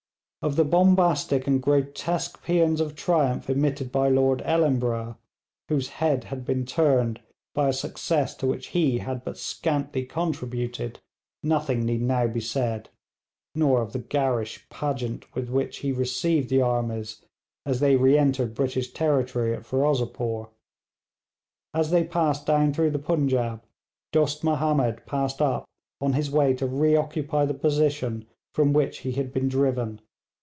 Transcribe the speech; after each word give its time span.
Of 0.43 0.55
the 0.55 0.65
bombastic 0.65 1.45
and 1.45 1.61
grotesque 1.61 2.41
paeans 2.43 2.81
of 2.81 2.95
triumph 2.95 3.47
emitted 3.47 3.91
by 3.91 4.09
Lord 4.09 4.41
Ellenborough, 4.43 5.19
whose 5.69 5.89
head 5.89 6.23
had 6.23 6.43
been 6.45 6.65
turned 6.65 7.21
by 7.53 7.69
a 7.69 7.73
success 7.73 8.33
to 8.37 8.47
which 8.47 8.69
he 8.69 8.97
had 8.97 9.23
but 9.23 9.37
scantly 9.37 10.03
contributed, 10.03 10.99
nothing 11.43 11.85
need 11.85 12.01
now 12.01 12.25
be 12.25 12.39
said, 12.39 12.89
nor 13.53 13.83
of 13.83 13.93
the 13.93 13.99
garish 13.99 14.67
pageant 14.71 15.31
with 15.35 15.47
which 15.47 15.77
he 15.85 15.91
received 15.91 16.49
the 16.49 16.63
armies 16.63 17.23
as 17.63 17.79
they 17.79 17.95
re 17.95 18.17
entered 18.17 18.55
British 18.55 18.91
territory 18.93 19.53
at 19.53 19.63
Ferozepore. 19.63 20.49
As 21.71 21.91
they 21.91 22.03
passed 22.03 22.47
down 22.47 22.73
through 22.73 22.89
the 22.89 22.97
Punjaub, 22.97 23.61
Dost 24.11 24.43
Mahomed 24.43 25.05
passed 25.05 25.39
up 25.39 25.65
on 26.01 26.13
his 26.13 26.31
way 26.31 26.55
to 26.55 26.65
reoccupy 26.65 27.45
the 27.45 27.53
position 27.53 28.25
from 28.55 28.73
which 28.73 29.01
he 29.01 29.11
had 29.11 29.31
been 29.31 29.47
driven. 29.47 30.01